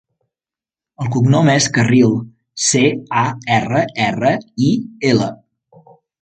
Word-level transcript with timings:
El 1.03 1.09
cognom 1.15 1.51
és 1.55 1.67
Carril: 1.75 2.15
ce, 2.69 2.81
a, 3.25 3.27
erra, 3.59 3.83
erra, 4.07 4.33
i, 4.71 4.71
ela. 5.13 5.29